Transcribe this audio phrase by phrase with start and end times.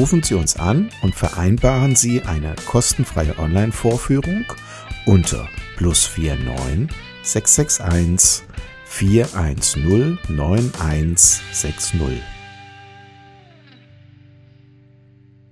[0.00, 4.46] Rufen Sie uns an und vereinbaren Sie eine kostenfreie Online-Vorführung
[5.04, 6.88] unter plus 49
[7.22, 8.46] 661
[8.86, 12.39] 410 9160.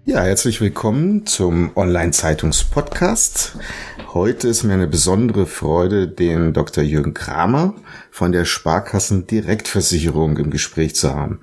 [0.08, 3.58] Ja, herzlich willkommen zum Online-Zeitungs-Podcast.
[4.14, 6.82] Heute ist mir eine besondere Freude, den Dr.
[6.82, 7.74] Jürgen Kramer
[8.10, 11.40] von der Sparkassen Direktversicherung im Gespräch zu haben.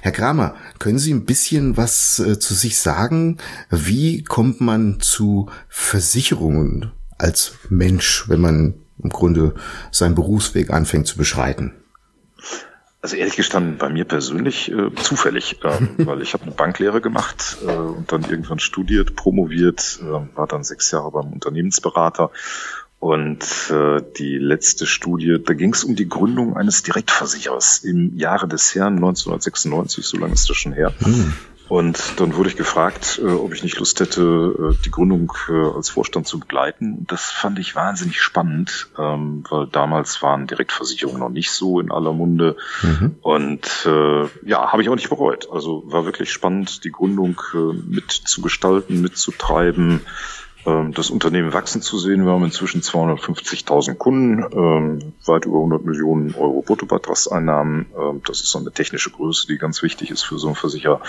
[0.00, 3.38] Herr Kramer, können Sie ein bisschen was äh, zu sich sagen?
[3.68, 9.54] Wie kommt man zu Versicherungen als Mensch, wenn man im Grunde
[9.90, 11.72] seinen Berufsweg anfängt zu beschreiten?
[13.04, 17.58] Also ehrlich gestanden, bei mir persönlich äh, zufällig, äh, weil ich habe eine Banklehre gemacht
[17.62, 22.30] äh, und dann irgendwann studiert, promoviert, äh, war dann sechs Jahre beim Unternehmensberater
[23.00, 28.48] und äh, die letzte Studie, da ging es um die Gründung eines Direktversicherers im Jahre
[28.48, 30.94] des Herrn 1996, so lange ist das schon her.
[31.00, 31.34] Hm.
[31.68, 35.74] Und dann wurde ich gefragt, äh, ob ich nicht Lust hätte, äh, die Gründung äh,
[35.74, 37.06] als Vorstand zu begleiten.
[37.08, 42.12] Das fand ich wahnsinnig spannend, ähm, weil damals waren Direktversicherungen noch nicht so in aller
[42.12, 42.56] Munde.
[42.82, 43.16] Mhm.
[43.22, 45.48] Und äh, ja, habe ich auch nicht bereut.
[45.50, 50.02] Also war wirklich spannend, die Gründung äh, mitzugestalten, mitzutreiben
[50.66, 52.26] ähm, das Unternehmen wachsen zu sehen.
[52.26, 57.86] Wir haben inzwischen 250.000 Kunden, ähm, weit über 100 Millionen Euro Bruttobeitragseinnahmen.
[58.26, 61.00] Das ist so eine technische Größe, die ganz wichtig ist für so einen Versicherer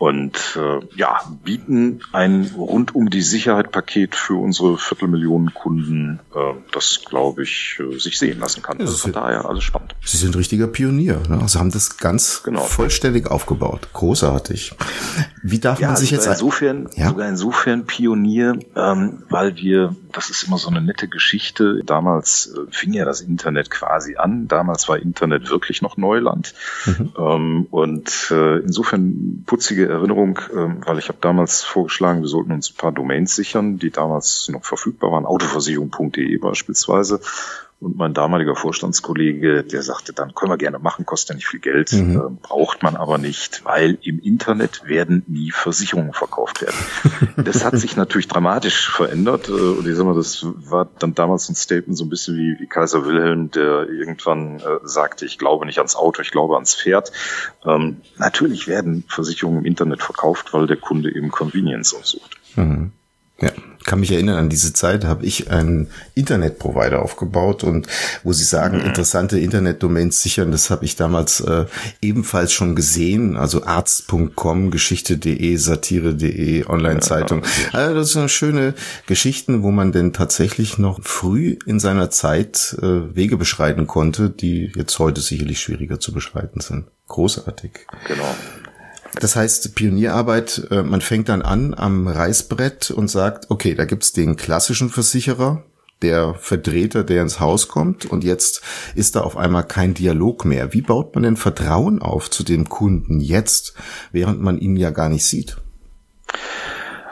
[0.00, 6.54] und äh, ja, bieten ein rund um die Sicherheit Paket für unsere Viertelmillionen Kunden, äh,
[6.72, 8.80] das glaube ich äh, sich sehen lassen kann.
[8.80, 9.94] also von daher alles spannend.
[10.02, 11.46] Sie sind richtiger Pionier, ne?
[11.46, 12.62] Sie haben das ganz genau.
[12.62, 13.88] vollständig aufgebaut.
[13.92, 14.72] Großartig.
[15.42, 17.08] Wie darf ja, man sich jetzt insofern ja?
[17.08, 21.82] sogar insofern Pionier, ähm, weil wir das ist immer so eine nette Geschichte.
[21.84, 24.48] Damals äh, fing ja das Internet quasi an.
[24.48, 26.54] Damals war Internet wirklich noch Neuland.
[26.86, 27.12] Mhm.
[27.16, 32.70] Ähm, und äh, insofern putzige Erinnerung, äh, weil ich habe damals vorgeschlagen, wir sollten uns
[32.70, 37.20] ein paar Domains sichern, die damals noch verfügbar waren, autoversicherung.de beispielsweise.
[37.80, 41.60] Und mein damaliger Vorstandskollege, der sagte dann, können wir gerne machen, kostet ja nicht viel
[41.60, 42.16] Geld, mhm.
[42.16, 46.76] äh, braucht man aber nicht, weil im Internet werden nie Versicherungen verkauft werden.
[47.44, 49.48] das hat sich natürlich dramatisch verändert.
[49.48, 52.60] Äh, und ich sag mal, das war dann damals ein Statement so ein bisschen wie,
[52.60, 56.74] wie Kaiser Wilhelm, der irgendwann äh, sagte, ich glaube nicht ans Auto, ich glaube ans
[56.74, 57.12] Pferd.
[57.64, 62.36] Ähm, natürlich werden Versicherungen im Internet verkauft, weil der Kunde eben Convenience aufsucht.
[62.56, 62.92] Mhm.
[63.40, 63.52] Ja,
[63.84, 67.86] kann mich erinnern an diese Zeit, habe ich einen Internetprovider aufgebaut und
[68.22, 68.86] wo Sie sagen, mhm.
[68.86, 71.66] interessante Internetdomains sichern, das habe ich damals äh,
[72.02, 77.42] ebenfalls schon gesehen, also arzt.com, geschichte.de, satire.de, Online-Zeitung.
[77.72, 78.74] Also das sind schöne
[79.06, 84.72] Geschichten, wo man denn tatsächlich noch früh in seiner Zeit äh, Wege beschreiten konnte, die
[84.76, 86.86] jetzt heute sicherlich schwieriger zu beschreiten sind.
[87.08, 87.72] Großartig.
[88.06, 88.34] Genau.
[89.14, 94.12] Das heißt, Pionierarbeit, äh, man fängt dann an am Reißbrett und sagt, okay, da gibt's
[94.12, 95.64] den klassischen Versicherer,
[96.02, 98.62] der Vertreter, der ins Haus kommt und jetzt
[98.94, 100.72] ist da auf einmal kein Dialog mehr.
[100.72, 103.74] Wie baut man denn Vertrauen auf zu dem Kunden jetzt,
[104.12, 105.56] während man ihn ja gar nicht sieht?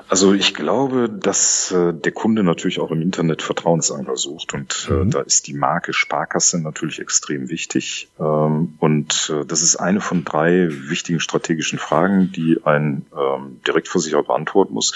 [0.09, 5.05] Also ich glaube, dass äh, der Kunde natürlich auch im Internet Vertrauensanker sucht und äh,
[5.05, 5.11] mhm.
[5.11, 8.09] da ist die Marke Sparkasse natürlich extrem wichtig.
[8.19, 14.23] Ähm, und äh, das ist eine von drei wichtigen strategischen Fragen, die ein ähm, Direktversicherer
[14.23, 14.95] beantworten muss.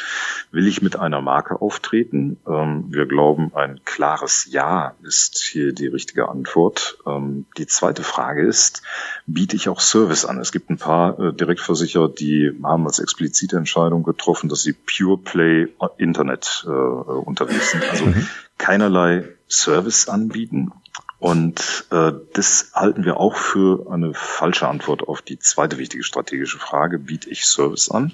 [0.51, 2.39] Will ich mit einer Marke auftreten?
[2.49, 6.97] Ähm, wir glauben, ein klares Ja ist hier die richtige Antwort.
[7.07, 8.83] Ähm, die zweite Frage ist,
[9.27, 10.39] biete ich auch Service an?
[10.39, 15.02] Es gibt ein paar äh, Direktversicherer, die haben als explizite Entscheidung getroffen, dass sie Pure
[15.17, 15.69] Play
[15.99, 17.85] Internet äh, unterwegs sind.
[17.91, 18.27] Also mhm.
[18.59, 20.73] keinerlei Service anbieten.
[21.19, 26.59] Und äh, das halten wir auch für eine falsche Antwort auf die zweite wichtige strategische
[26.59, 28.13] Frage, biete ich Service an?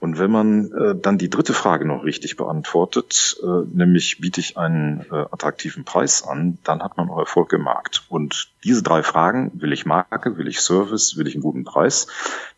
[0.00, 4.56] Und wenn man äh, dann die dritte Frage noch richtig beantwortet, äh, nämlich biete ich
[4.56, 8.06] einen äh, attraktiven Preis an, dann hat man auch Erfolg im Markt.
[8.08, 12.06] Und diese drei Fragen, will ich Marke, will ich Service, will ich einen guten Preis,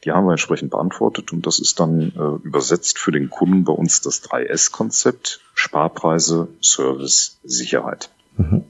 [0.04, 3.72] die haben wir entsprechend beantwortet und das ist dann äh, übersetzt für den Kunden bei
[3.72, 8.10] uns das 3S-Konzept, Sparpreise, Service, Sicherheit.
[8.36, 8.64] Mhm.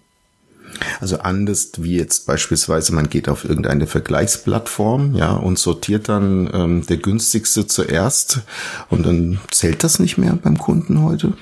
[1.00, 6.86] Also anders wie jetzt beispielsweise, man geht auf irgendeine Vergleichsplattform, ja, und sortiert dann ähm,
[6.86, 8.40] der günstigste zuerst
[8.90, 11.34] und dann zählt das nicht mehr beim Kunden heute?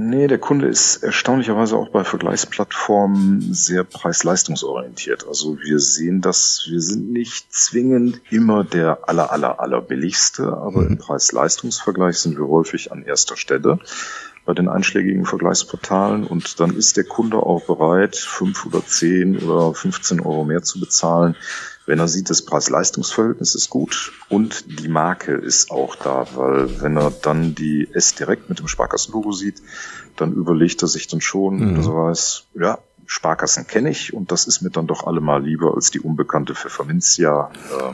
[0.00, 5.26] Nee, der Kunde ist erstaunlicherweise auch bei Vergleichsplattformen sehr preis-leistungsorientiert.
[5.26, 10.82] Also wir sehen das, wir sind nicht zwingend immer der aller, aller, aller billigste, aber
[10.82, 10.86] mhm.
[10.86, 13.80] im Preis-Leistungsvergleich sind wir häufig an erster Stelle
[14.48, 19.74] bei den einschlägigen Vergleichsportalen und dann ist der Kunde auch bereit, fünf oder zehn oder
[19.74, 21.36] 15 Euro mehr zu bezahlen,
[21.84, 26.96] wenn er sieht, das Preis-Leistungs-Verhältnis ist gut und die Marke ist auch da, weil wenn
[26.96, 29.60] er dann die S direkt mit dem Sparkassenlogo sieht,
[30.16, 31.74] dann überlegt er sich dann schon, mhm.
[31.74, 32.78] dass er weiß, ja,
[33.10, 37.50] Sparkassen kenne ich und das ist mir dann doch allemal lieber als die unbekannte Pfefferminzia.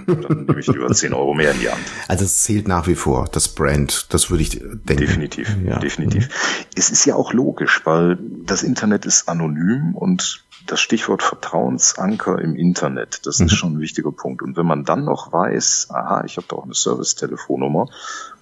[0.06, 1.80] Äh, dann nehme ich lieber 10 Euro mehr in die Hand.
[2.08, 4.96] Also es zählt nach wie vor, das Brand, das würde ich denken.
[4.96, 5.78] Definitiv, ja.
[5.78, 6.28] definitiv.
[6.28, 6.66] Mhm.
[6.74, 12.56] Es ist ja auch logisch, weil das Internet ist anonym und das Stichwort Vertrauensanker im
[12.56, 13.56] Internet, das ist mhm.
[13.56, 14.42] schon ein wichtiger Punkt.
[14.42, 17.88] Und wenn man dann noch weiß, aha, ich habe da auch eine Service-Telefonnummer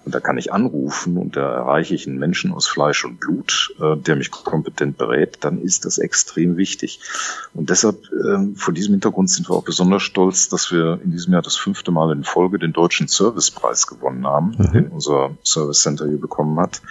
[0.05, 3.75] und da kann ich anrufen und da erreiche ich einen Menschen aus Fleisch und Blut,
[3.79, 6.99] äh, der mich kompetent berät, dann ist das extrem wichtig.
[7.53, 11.33] Und deshalb, äh, vor diesem Hintergrund sind wir auch besonders stolz, dass wir in diesem
[11.33, 14.71] Jahr das fünfte Mal in Folge den Deutschen Servicepreis gewonnen haben, mhm.
[14.71, 16.81] den unser Service Center hier bekommen hat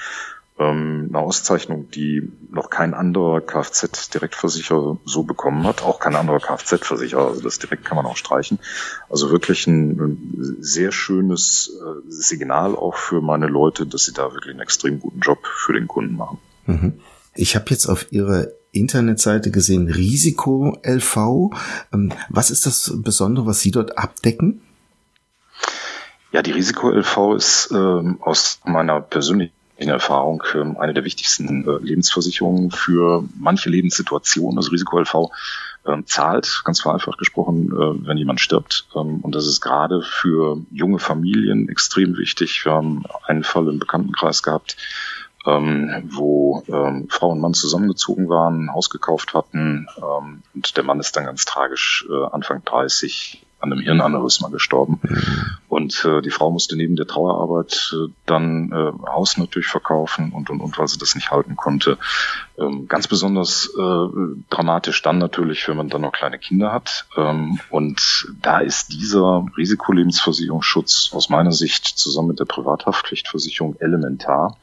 [0.59, 7.29] ähm, eine Auszeichnung, die noch kein anderer Kfz-Direktversicherer so bekommen hat, auch kein anderer Kfz-Versicherer,
[7.29, 8.59] also das direkt kann man auch streichen.
[9.09, 14.33] Also wirklich ein, ein sehr schönes äh, Signal auch für meine Leute, dass sie da
[14.33, 16.39] wirklich einen extrem guten Job für den Kunden machen.
[16.67, 16.95] Mhm.
[17.35, 21.51] Ich habe jetzt auf Ihrer Internetseite gesehen, Risiko-LV.
[21.93, 24.61] Ähm, was ist das Besondere, was Sie dort abdecken?
[26.31, 31.79] Ja, die Risiko-LV ist ähm, aus meiner persönlichen in Erfahrung ähm, eine der wichtigsten äh,
[31.85, 34.59] Lebensversicherungen für manche Lebenssituationen.
[34.59, 35.31] Also Risiko-LV
[35.85, 38.87] äh, zahlt, ganz vereinfacht gesprochen, äh, wenn jemand stirbt.
[38.95, 42.65] Ähm, und das ist gerade für junge Familien extrem wichtig.
[42.65, 44.77] Wir haben einen Fall im Bekanntenkreis gehabt,
[45.45, 51.01] ähm, wo ähm, Frau und Mann zusammengezogen waren, Haus gekauft hatten ähm, und der Mann
[51.01, 54.99] ist dann ganz tragisch äh, Anfang 30 an einem Hirnaneurysma gestorben.
[55.03, 55.19] Mhm.
[55.69, 60.51] Und äh, die Frau musste neben der Trauerarbeit äh, dann äh, Haus natürlich verkaufen und,
[60.51, 61.97] und, und, weil sie das nicht halten konnte.
[62.59, 64.07] Ähm, ganz besonders äh,
[64.51, 67.07] dramatisch dann natürlich, wenn man dann noch kleine Kinder hat.
[67.17, 74.57] Ähm, und da ist dieser Risikolebensversicherungsschutz aus meiner Sicht zusammen mit der Privathaftpflichtversicherung elementar.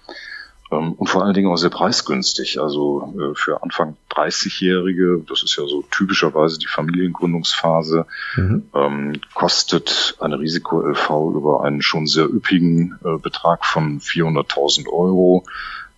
[0.71, 2.61] Ähm, und vor allen Dingen auch sehr preisgünstig.
[2.61, 8.05] Also äh, für Anfang 30-Jährige, das ist ja so typischerweise die Familiengründungsphase,
[8.35, 8.63] mhm.
[8.73, 15.43] ähm, kostet eine Risiko-LV über einen schon sehr üppigen äh, Betrag von 400.000 Euro.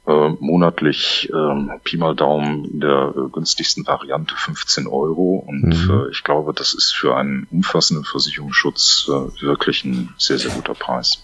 [0.07, 5.43] Äh, monatlich äh, Pi mal Daumen in der günstigsten Variante 15 Euro.
[5.45, 6.07] Und mhm.
[6.11, 9.07] ich glaube, das ist für einen umfassenden Versicherungsschutz
[9.41, 11.23] wirklich ein sehr, sehr guter Preis.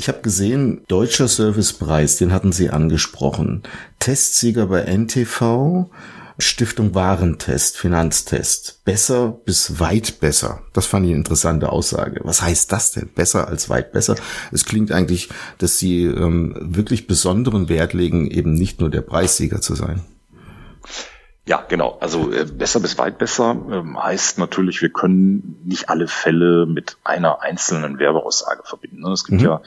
[0.00, 3.64] Ich habe gesehen, Deutscher Servicepreis, den hatten Sie angesprochen.
[3.98, 5.90] Testsieger bei NTV,
[6.38, 8.82] Stiftung Warentest, Finanztest.
[8.86, 10.62] Besser bis weit besser.
[10.72, 12.22] Das fand ich eine interessante Aussage.
[12.24, 13.10] Was heißt das denn?
[13.14, 14.14] Besser als weit besser?
[14.52, 15.28] Es klingt eigentlich,
[15.58, 20.00] dass Sie ähm, wirklich besonderen Wert legen, eben nicht nur der Preissieger zu sein.
[21.46, 21.96] Ja, genau.
[22.00, 26.98] Also äh, besser bis weit besser ähm, heißt natürlich, wir können nicht alle Fälle mit
[27.02, 29.00] einer einzelnen Werbeaussage verbinden.
[29.00, 29.12] Ne?
[29.12, 29.46] Es gibt mhm.
[29.46, 29.62] ja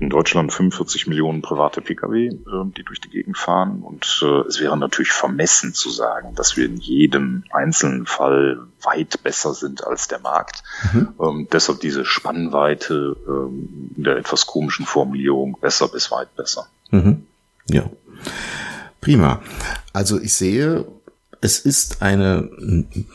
[0.00, 2.32] in Deutschland 45 Millionen private Pkw, äh,
[2.76, 3.82] die durch die Gegend fahren.
[3.82, 9.22] Und äh, es wäre natürlich vermessen zu sagen, dass wir in jedem einzelnen Fall weit
[9.22, 10.62] besser sind als der Markt.
[10.92, 11.08] Mhm.
[11.20, 16.66] Ähm, deshalb diese Spannweite ähm, in der etwas komischen Formulierung besser bis weit besser.
[16.90, 17.26] Mhm.
[17.68, 17.84] Ja.
[19.02, 19.42] Prima.
[19.92, 20.86] Also ich sehe,
[21.40, 22.50] es ist eine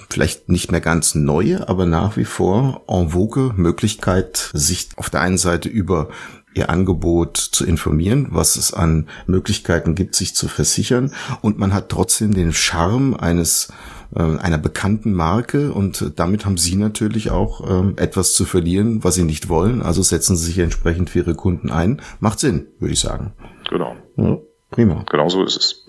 [0.10, 5.22] vielleicht nicht mehr ganz neue, aber nach wie vor en vogue Möglichkeit, sich auf der
[5.22, 6.10] einen Seite über
[6.55, 11.12] ihr Angebot zu informieren, was es an Möglichkeiten gibt, sich zu versichern.
[11.41, 13.74] Und man hat trotzdem den Charme eines
[14.15, 19.15] äh, einer bekannten Marke und damit haben Sie natürlich auch ähm, etwas zu verlieren, was
[19.15, 19.82] Sie nicht wollen.
[19.82, 22.01] Also setzen Sie sich entsprechend für Ihre Kunden ein.
[22.20, 23.34] Macht Sinn, würde ich sagen.
[23.70, 23.96] Genau.
[24.15, 24.38] Ja,
[24.72, 25.03] prima.
[25.12, 25.86] Genau so ist es.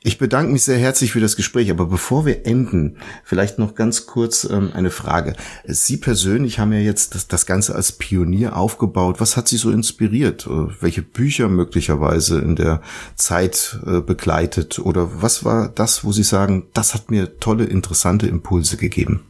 [0.00, 4.06] Ich bedanke mich sehr herzlich für das Gespräch, aber bevor wir enden, vielleicht noch ganz
[4.06, 5.34] kurz ähm, eine Frage.
[5.66, 9.16] Sie persönlich haben ja jetzt das, das Ganze als Pionier aufgebaut.
[9.18, 10.46] Was hat Sie so inspiriert?
[10.46, 12.80] Äh, welche Bücher möglicherweise in der
[13.16, 14.78] Zeit äh, begleitet?
[14.78, 19.24] Oder was war das, wo Sie sagen, das hat mir tolle, interessante Impulse gegeben?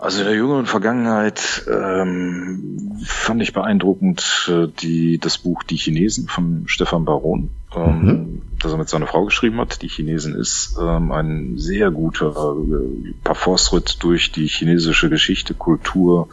[0.00, 6.26] Also in der jüngeren Vergangenheit ähm, fand ich beeindruckend äh, die, das Buch Die Chinesen
[6.26, 8.42] von Stefan Baron, ähm, mhm.
[8.58, 9.82] das er mit seiner Frau geschrieben hat.
[9.82, 16.28] Die Chinesen ist ähm, ein sehr guter äh, Parforce-Ritt durch die chinesische Geschichte, Kultur,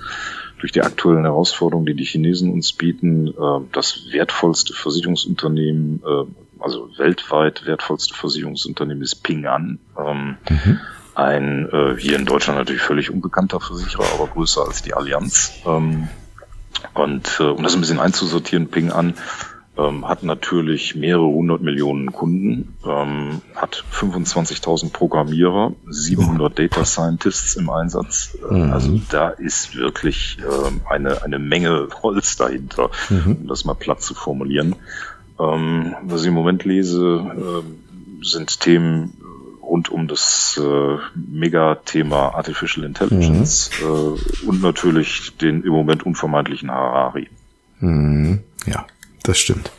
[0.62, 3.28] durch die aktuellen Herausforderungen, die die Chinesen uns bieten.
[3.28, 9.80] Äh, das wertvollste Versicherungsunternehmen, äh, also weltweit wertvollste Versicherungsunternehmen ist Ping An.
[10.00, 10.80] Ähm, mhm
[11.18, 15.54] ein äh, hier in Deutschland natürlich völlig unbekannter Versicherer, aber größer als die Allianz.
[15.66, 16.08] Ähm,
[16.94, 19.16] und äh, um das ein bisschen einzusortieren, Ping an
[19.78, 27.70] ähm, hat natürlich mehrere hundert Millionen Kunden, ähm, hat 25.000 Programmierer, 700 Data Scientists im
[27.70, 28.38] Einsatz.
[28.50, 28.72] Mhm.
[28.72, 33.38] Also da ist wirklich ähm, eine, eine Menge Holz dahinter, mhm.
[33.42, 34.76] um das mal platt zu formulieren.
[35.40, 39.14] Ähm, was ich im Moment lese, äh, sind Themen
[39.68, 43.86] rund um das äh, Megathema Artificial Intelligence mhm.
[43.86, 47.30] äh, und natürlich den im Moment unvermeidlichen Harari.
[47.80, 48.40] Mhm.
[48.66, 48.86] Ja,
[49.24, 49.72] das stimmt.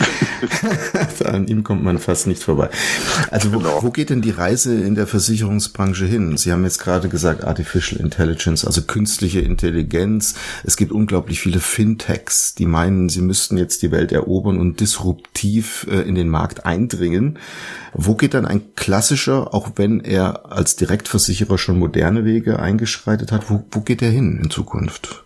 [1.24, 2.70] An ihm kommt man fast nicht vorbei.
[3.30, 3.82] Also wo, genau.
[3.82, 6.36] wo, geht denn die Reise in der Versicherungsbranche hin?
[6.36, 10.34] Sie haben jetzt gerade gesagt Artificial Intelligence, also künstliche Intelligenz.
[10.64, 15.86] Es gibt unglaublich viele Fintechs, die meinen, sie müssten jetzt die Welt erobern und disruptiv
[15.90, 17.38] äh, in den Markt eindringen.
[17.92, 23.50] Wo geht dann ein klassischer, auch wenn er als Direktversicherer schon moderne Wege eingeschreitet hat,
[23.50, 25.24] wo, wo geht er hin in Zukunft?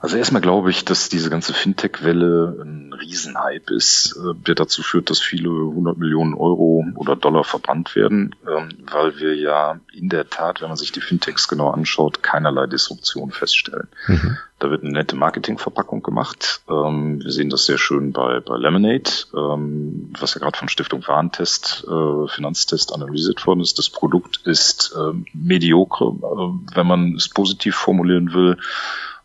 [0.00, 5.10] Also erstmal glaube ich, dass diese ganze Fintech-Welle ein Riesenhype ist, äh, der dazu führt,
[5.10, 10.28] dass viele hundert Millionen Euro oder Dollar verbrannt werden, ähm, weil wir ja in der
[10.28, 13.88] Tat, wenn man sich die Fintechs genau anschaut, keinerlei Disruption feststellen.
[14.06, 14.36] Mhm.
[14.58, 16.62] Da wird eine nette Marketingverpackung gemacht.
[16.68, 21.06] Ähm, wir sehen das sehr schön bei, bei Lemonade, ähm, was ja gerade von Stiftung
[21.06, 23.78] Warentest, äh, Finanztest analysiert worden ist.
[23.78, 24.96] Das Produkt ist
[25.32, 28.56] mediocre, äh, wenn man es positiv formulieren will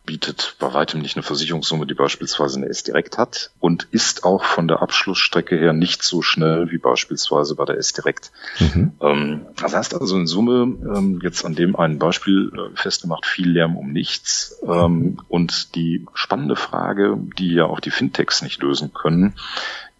[0.05, 4.67] bietet bei weitem nicht eine Versicherungssumme, die beispielsweise eine S-Direkt hat und ist auch von
[4.67, 8.31] der Abschlussstrecke her nicht so schnell wie beispielsweise bei der S-Direkt.
[8.59, 8.93] Mhm.
[8.99, 13.49] Ähm, das heißt also in Summe, ähm, jetzt an dem einen Beispiel äh, festgemacht, viel
[13.51, 14.59] Lärm um nichts.
[14.63, 19.35] Ähm, und die spannende Frage, die ja auch die Fintechs nicht lösen können,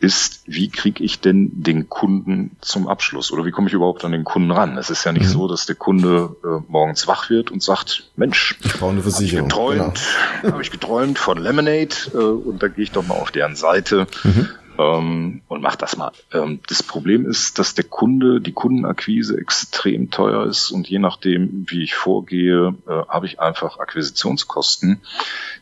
[0.02, 4.12] ist, wie kriege ich denn den Kunden zum Abschluss oder wie komme ich überhaupt an
[4.12, 4.78] den Kunden ran?
[4.78, 5.32] Es ist ja nicht mhm.
[5.32, 9.52] so, dass der Kunde äh, morgens wach wird und sagt, Mensch, ich brauche eine Versicherung.
[9.52, 10.02] Habe ich geträumt,
[10.42, 10.54] genau.
[10.54, 14.08] habe ich geträumt von Lemonade äh, und da gehe ich doch mal auf deren Seite.
[14.24, 14.50] Mhm
[14.82, 16.12] ähm, und mach das mal.
[16.34, 21.66] Ähm, das Problem ist, dass der Kunde, die Kundenakquise extrem teuer ist und je nachdem,
[21.68, 25.02] wie ich vorgehe, äh, habe ich einfach Akquisitionskosten,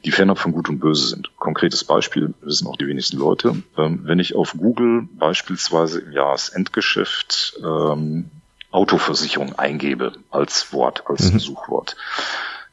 [0.06, 1.32] die fernab von Gut und Böse sind.
[1.38, 3.62] Konkretes Beispiel wissen auch die wenigsten Leute.
[3.78, 8.30] Ähm, wenn ich auf Google beispielsweise im Jahresendgeschäft ähm,
[8.72, 11.40] Autoversicherung eingebe als Wort, als mhm.
[11.40, 11.96] Suchwort,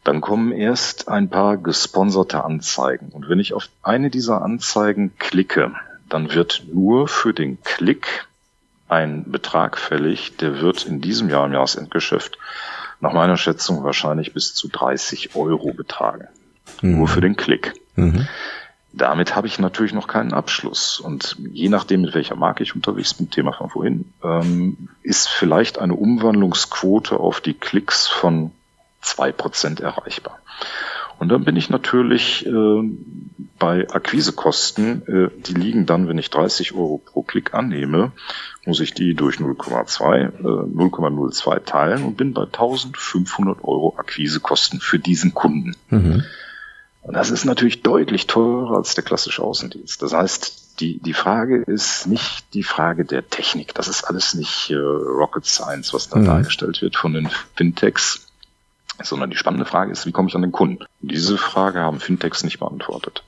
[0.05, 3.09] dann kommen erst ein paar gesponserte Anzeigen.
[3.09, 5.73] Und wenn ich auf eine dieser Anzeigen klicke,
[6.09, 8.27] dann wird nur für den Klick
[8.89, 12.39] ein Betrag fällig, der wird in diesem Jahr im Jahresendgeschäft
[13.01, 16.29] nach meiner Schätzung wahrscheinlich bis zu 30 Euro betragen.
[16.83, 16.99] Mhm.
[16.99, 17.75] Nur für den Klick.
[17.97, 18.27] Mhm.
[18.93, 21.01] Damit habe ich natürlich noch keinen Abschluss.
[21.01, 25.79] Und je nachdem, mit welcher Marke ich unterwegs bin, Thema von vorhin, ähm, ist vielleicht
[25.79, 28.53] eine Umwandlungsquote auf die Klicks von
[29.03, 30.39] zwei Prozent erreichbar.
[31.19, 32.83] Und dann bin ich natürlich äh,
[33.59, 38.13] bei Akquisekosten, äh, die liegen dann, wenn ich 30 Euro pro Klick annehme,
[38.67, 44.99] muss ich die durch 0,2, äh, 0,02 teilen und bin bei 1500 Euro Akquisekosten für
[44.99, 45.75] diesen Kunden.
[45.89, 46.25] Mhm.
[47.03, 50.03] Und das ist natürlich deutlich teurer als der klassische Außendienst.
[50.03, 53.75] Das heißt, die, die Frage ist nicht die Frage der Technik.
[53.75, 56.27] Das ist alles nicht äh, Rocket Science, was da mhm.
[56.27, 58.26] dargestellt wird von den Fintechs
[59.03, 60.85] sondern die spannende Frage ist, wie komme ich an den Kunden?
[61.01, 63.23] Diese Frage haben Fintechs nicht beantwortet.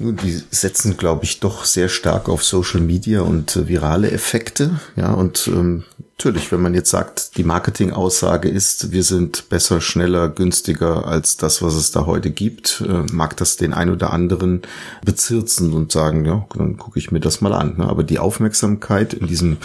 [0.00, 4.78] Nun, die setzen, glaube ich, doch sehr stark auf Social Media und äh, virale Effekte.
[4.94, 10.28] Ja, und ähm, natürlich, wenn man jetzt sagt, die Marketingaussage ist, wir sind besser, schneller,
[10.28, 14.62] günstiger als das, was es da heute gibt, äh, mag das den ein oder anderen
[15.04, 17.78] bezirzen und sagen, ja, dann gucke ich mir das mal an.
[17.78, 17.88] Ne?
[17.88, 19.56] Aber die Aufmerksamkeit in diesem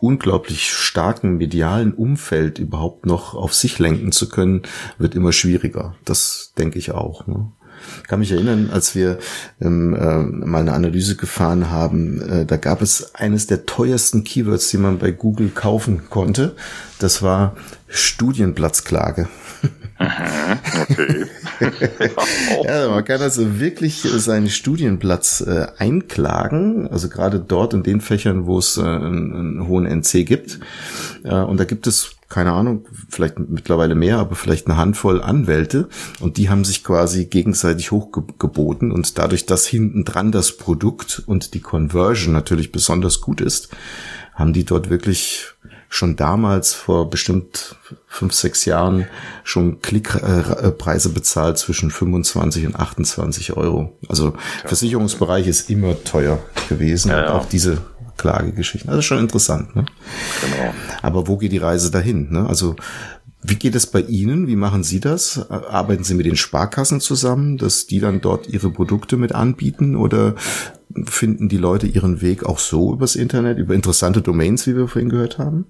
[0.00, 4.62] unglaublich starken medialen Umfeld überhaupt noch auf sich lenken zu können,
[4.98, 5.94] wird immer schwieriger.
[6.04, 7.28] Das denke ich auch.
[7.28, 7.52] Ne?
[8.02, 9.18] Ich kann mich erinnern, als wir
[9.60, 14.70] ähm, äh, mal eine Analyse gefahren haben, äh, da gab es eines der teuersten Keywords,
[14.70, 16.56] die man bei Google kaufen konnte.
[16.98, 17.56] Das war
[17.88, 19.28] Studienplatzklage.
[19.98, 21.24] Okay.
[22.64, 28.46] ja, man kann also wirklich seinen Studienplatz äh, einklagen, also gerade dort in den Fächern,
[28.46, 30.60] wo es äh, einen, einen, hohen NC gibt.
[31.24, 35.88] Äh, und da gibt es keine Ahnung, vielleicht mittlerweile mehr, aber vielleicht eine Handvoll Anwälte
[36.18, 41.54] und die haben sich quasi gegenseitig hochgeboten und dadurch, dass hinten dran das Produkt und
[41.54, 43.68] die Conversion natürlich besonders gut ist,
[44.34, 45.54] haben die dort wirklich
[45.96, 47.76] schon damals vor bestimmt
[48.06, 49.06] fünf, sechs Jahren
[49.44, 53.96] schon Klickpreise bezahlt zwischen 25 und 28 Euro.
[54.08, 54.68] Also ja.
[54.68, 56.38] Versicherungsbereich ist immer teuer
[56.68, 57.10] gewesen.
[57.10, 57.32] Ja, ja.
[57.32, 57.78] Auch diese
[58.16, 58.90] Klagegeschichten.
[58.90, 59.74] Also schon interessant.
[59.74, 59.86] Ne?
[60.42, 60.74] Genau.
[61.02, 62.30] Aber wo geht die Reise dahin?
[62.30, 62.46] Ne?
[62.46, 62.76] Also
[63.42, 64.48] wie geht es bei Ihnen?
[64.48, 65.50] Wie machen Sie das?
[65.50, 70.34] Arbeiten Sie mit den Sparkassen zusammen, dass die dann dort ihre Produkte mit anbieten oder
[71.04, 75.10] finden die Leute ihren Weg auch so übers Internet, über interessante Domains, wie wir vorhin
[75.10, 75.66] gehört haben?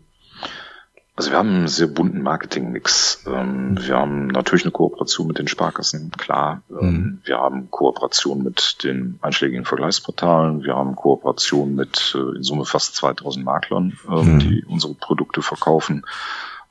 [1.16, 3.24] Also wir haben einen sehr bunten Marketingmix.
[3.26, 6.62] Ähm, wir haben natürlich eine Kooperation mit den Sparkassen, klar.
[6.70, 7.18] Ähm, mhm.
[7.24, 10.62] Wir haben Kooperation mit den einschlägigen Vergleichsportalen.
[10.62, 14.38] Wir haben Kooperation mit äh, in Summe fast 2000 Maklern, ähm, mhm.
[14.40, 16.04] die unsere Produkte verkaufen.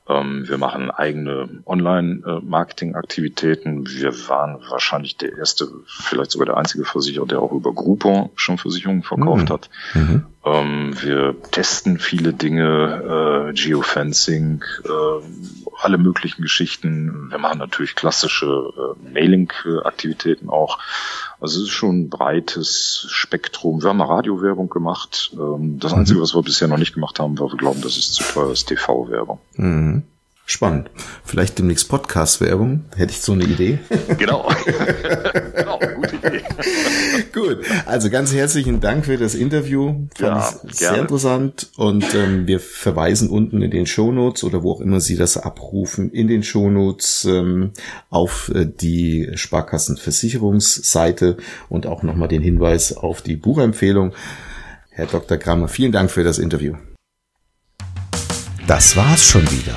[0.08, 3.88] Ähm, wir machen eigene Online-Marketing-Aktivitäten.
[3.88, 8.58] Wir waren wahrscheinlich der erste, vielleicht sogar der einzige Versicherer, der auch über Groupon schon
[8.58, 9.52] Versicherungen verkauft mhm.
[9.52, 9.68] hat.
[9.94, 10.22] Mhm.
[10.44, 17.30] Ähm, wir testen viele Dinge, äh, Geofencing, äh, alle möglichen Geschichten.
[17.30, 20.78] Wir machen natürlich klassische äh, Mailing-Aktivitäten auch.
[21.40, 23.82] Also es ist schon ein breites Spektrum.
[23.82, 25.32] Wir haben eine Radiowerbung gemacht.
[25.34, 26.22] Ähm, das Einzige, mhm.
[26.22, 28.66] was wir bisher noch nicht gemacht haben, weil wir glauben, das ist zu teuer, ist
[28.66, 29.38] TV-Werbung.
[29.56, 30.02] Mhm.
[30.48, 30.92] Spannend.
[31.24, 32.84] Vielleicht demnächst Podcast-Werbung.
[32.94, 33.80] Hätte ich so eine Idee.
[34.16, 34.48] Genau.
[35.56, 36.44] genau, gute Idee.
[37.32, 37.58] Gut.
[37.84, 40.06] Also ganz herzlichen Dank für das Interview.
[40.14, 41.02] Fand ja, sehr gerne.
[41.02, 41.70] interessant.
[41.76, 46.12] Und ähm, wir verweisen unten in den Shownotes oder wo auch immer Sie das abrufen,
[46.12, 47.72] in den Shownotes ähm,
[48.08, 51.38] auf äh, die Sparkassenversicherungsseite
[51.68, 54.12] und auch nochmal den Hinweis auf die Buchempfehlung.
[54.90, 55.38] Herr Dr.
[55.38, 56.74] Kramer, vielen Dank für das Interview.
[58.68, 59.76] Das war's schon wieder.